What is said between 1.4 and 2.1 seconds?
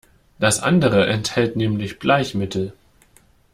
nämlich